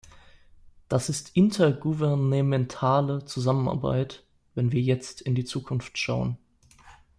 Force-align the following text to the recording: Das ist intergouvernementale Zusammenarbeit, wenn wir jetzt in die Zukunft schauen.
Das 0.89 1.09
ist 1.09 1.35
intergouvernementale 1.37 3.23
Zusammenarbeit, 3.25 4.25
wenn 4.55 4.71
wir 4.71 4.81
jetzt 4.81 5.21
in 5.21 5.35
die 5.35 5.45
Zukunft 5.45 5.95
schauen. 5.99 6.39